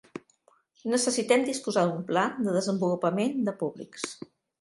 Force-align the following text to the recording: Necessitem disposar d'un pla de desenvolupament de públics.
Necessitem 0.93 1.43
disposar 1.49 1.83
d'un 1.89 2.01
pla 2.07 2.23
de 2.47 2.55
desenvolupament 2.57 3.37
de 3.51 3.55
públics. 3.61 4.09